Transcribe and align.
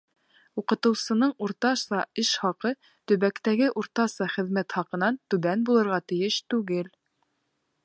Уҡытыусының 0.59 1.33
уртаса 1.47 1.99
эш 2.23 2.31
хаҡы 2.45 2.71
төбәктәге 3.11 3.69
уртаса 3.83 4.29
хеҙмәт 4.37 4.77
хаҡынан 4.79 5.23
түбән 5.35 5.69
булырға 5.71 6.03
тейеш 6.13 6.43
түгел. 6.55 6.93